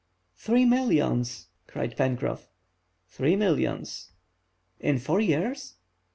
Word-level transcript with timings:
"Three 0.35 0.65
millions!" 0.65 1.49
cried 1.67 1.95
Pencroff. 1.95 2.47
"Three 3.07 3.35
millions." 3.35 4.09
"In 4.79 4.97
four 4.97 5.19
years?" 5.21 5.75